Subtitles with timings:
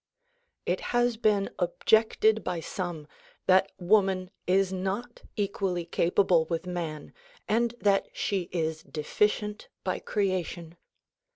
[0.65, 3.07] It has been objected by some
[3.45, 7.13] that woman is not equally capable with man
[7.47, 10.75] and that she is deficient by creation.